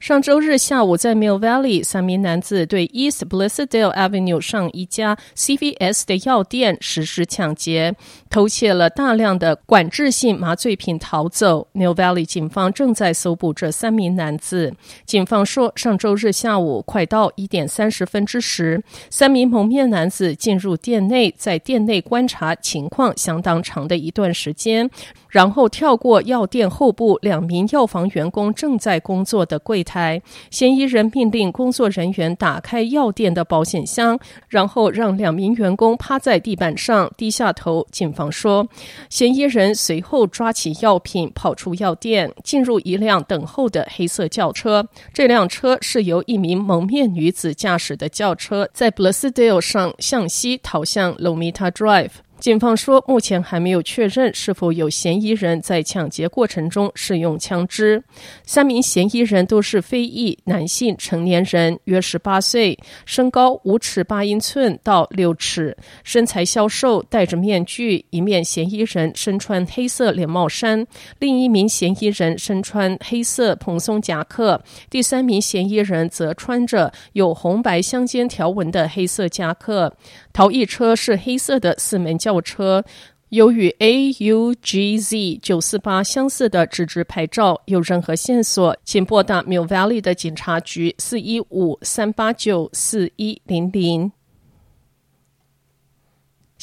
[0.00, 7.94] 上周日下午，在 Mill Valley，三名男子对 East Bleasdale Avenue 上一家 CVS 的药店实施抢劫，
[8.28, 11.68] 偷窃了大量的管制性麻醉品逃走。
[11.74, 14.74] Mill Valley 警方正在搜捕这三名男子。
[15.04, 24.90] 警方说，上周日下午快到一点三十分之时，三名蒙面男子进入店内，在店内观察情况相当长的一段时间。
[25.28, 34.16] 然后跳过药店后部两名药房员工正在工作的柜台，嫌疑人命令工作人员打开药店的保险箱，
[34.48, 37.84] 然后让两名员工趴在地板上低下头。
[37.90, 38.64] 警方说，
[39.10, 44.86] 嫌疑人随后抓起药品跑出药店，进入一辆等候的黑色轿车。
[45.12, 52.10] 这辆车是由一名蒙面女子驾驶的轿车，在 Bleasdale 上向西逃向 Lomita Drive。
[52.44, 58.04] 警方说，目前还没有确认是否有嫌疑人在抢劫过程中使用枪支。
[58.44, 68.04] 三名嫌疑人都是非裔男性成年人，约十八岁，身高五尺八英寸到六尺，身材消瘦，戴着面具。
[68.10, 70.86] 一面嫌疑人身穿黑色连帽衫，
[71.20, 79.96] 另一名嫌疑人身穿黑色蓬松夹克，第三名嫌疑人则穿着有红白相间条纹的黑色夹克。
[80.34, 82.84] 逃逸车是黑色的四门轿车，
[83.30, 87.60] 由与 AUGZ 九四八相似的纸质牌照。
[87.66, 94.12] 有任何线索，请拨打 Mill Valley 的警察局四一五三八九四一零零。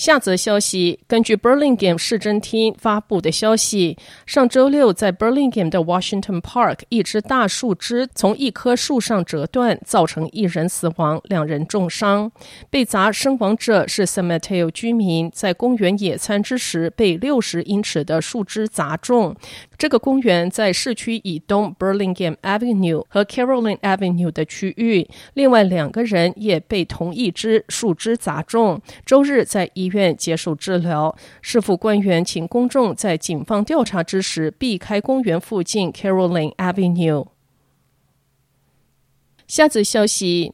[0.02, 12.32] 下则消息，根据 Burlingame 市政厅发布的消息，上周六在 Burlingame 的 Washington Park，一只大树枝从一棵树上折断，造成一人死亡，两人重伤。
[12.72, 19.36] 被砸身亡者是 San Mateo 居民，在公园野餐之时被六十英尺的树枝砸中。
[19.78, 25.08] 这个公园在市区以东 Burlingame Avenue 和 Caroline Avenue 的区域。
[25.36, 31.16] 另外两个人也被同一只树枝砸中，周日在医院接受治疗。
[31.42, 37.28] 市府官员请公众在警方调查之时避开公园附近 Caroline Avenue。
[39.48, 40.54] 下则消息。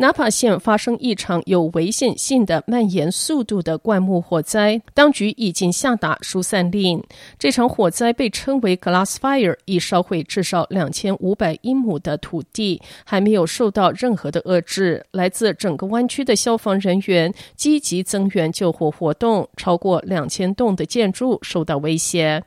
[0.00, 7.04] 纳帕县发生一场有危险性的蔓延速度的灌木火灾，当局已经下达疏散令。
[7.38, 15.04] 这场火灾被称为 “Glass Fire”，已烧毁至少两千五百英亩的土地，还没有受到任何的遏制。
[15.10, 22.42] 来自整个湾区的消防人员积极增援救火活动，超过两千栋的建筑受到威胁。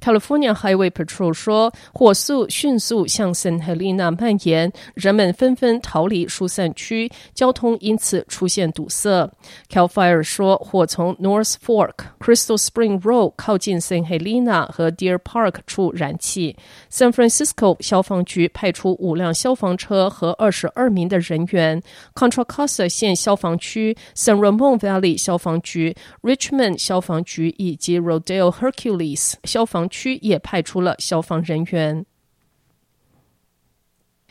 [0.00, 9.30] California Highway Patrol 说，火速迅速向圣赫利娜蔓延，人们纷纷逃离疏散区，交通因此出现堵塞。
[9.68, 16.56] Cal Fire 说，火从 North Fork Crystal Spring Road 靠近圣赫利娜和 Deer Park 处燃起。
[16.90, 21.82] San Francisco 消防局派出五辆消防车和二十二名的人员。
[22.14, 32.04] Contra Costa 县消防区、San Ramon Valley 消防局、Richmond 消防局以及 Rodeo Hercules 消防区也派出了消防人员。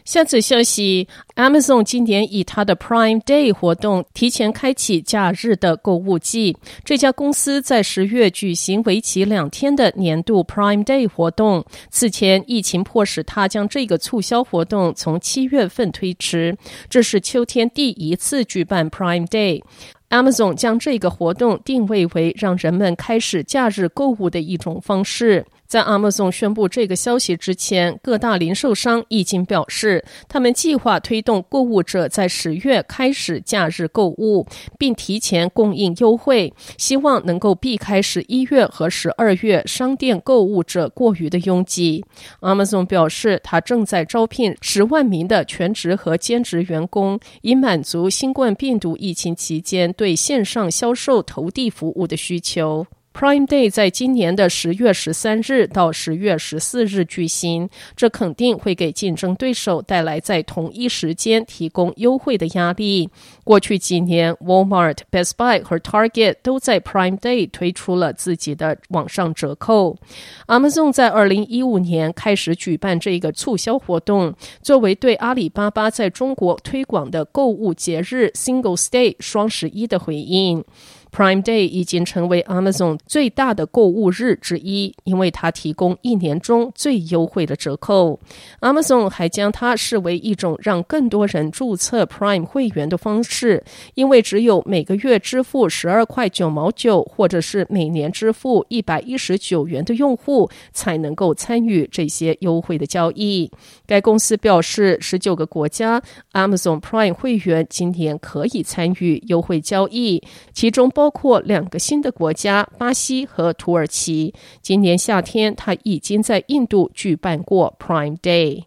[0.05, 6.55] 下次消息，Amazon 今年以它的 Prime Day 活动提前开启假日的购物季。
[6.85, 11.65] 这家公司在十月举行为期两天的年度 Prime Day 活动。
[11.89, 16.57] 此前，疫情迫使它将这个促销活动从七月份推迟。
[16.89, 19.61] 这是秋天第一次举办 Prime Day。
[20.09, 25.45] Amazon 将这个活动定位为让人们开始假日购物的一种方式。
[25.67, 34.47] 在 Amazon 宣布这个消息之前，各大零售商已经表示，他们计划推动购物者在十月开始假日购物，
[34.79, 42.05] 并提前供应优惠，希望能够避开十一月和十二月商店购物者过于的拥挤。
[42.39, 52.87] Amazon 表示，他正在招聘十万名的全职和兼职员工，以满足新冠病毒疫情期间对线上销售投递服务的需求。
[53.17, 63.09] Prime Day 在今年的十月十三日到十月十四日举行，这肯定会给竞争对手带来在同一时间提供优惠的压力。
[63.43, 69.97] 过去几年，Walmart、Best Buy 和 Target 都在 Prime Day 推出了自己的网上折扣。
[70.45, 80.63] Amazon 在二零一五年开始举办这个促销活动，作为对阿里巴巴在中国推广的购物节日 Singles Day 双十一的回应。
[81.11, 88.19] Prime Day 已经成为 Amazon 最大的购物日之一，因为它提供一年中最优惠的折扣。
[88.59, 93.63] Amazon 还将它视为一种让更多人注册 Prime 会员的方式，
[93.95, 103.49] 因为只有每个月支付十二块九毛九，或者是每年支付一百一十九元的用户，才能够参与这些优惠的交易。
[103.85, 106.01] 该公司表示，十九个国家
[106.33, 110.21] Amazon Prime 会员今年可以参与优惠交易，
[110.53, 110.91] 其中。
[110.97, 114.33] 包括两个新的国家，巴西和土耳其。
[114.63, 118.63] 今年夏天，他已经在印度举办过 Prime Day。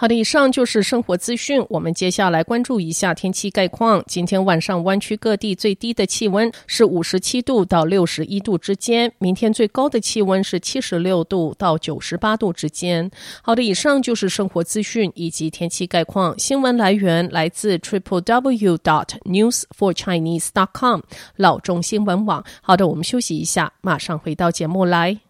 [0.00, 1.60] 好的，以上就是生活资讯。
[1.68, 4.00] 我们接下来关注一下天气概况。
[4.06, 13.10] 今天晚上湾区各地最低的气温是五十七度到六十一度之间，明天最高的气温是七十六度到九十八度之间。
[13.42, 16.38] 好的，以上就是生活资讯以及天气概况。
[16.38, 21.00] 新闻来源来自 triple w dot news for chinese dot com
[21.34, 22.44] 老中新闻网。
[22.62, 25.18] 好的，我们休息一下，马上回到节目来。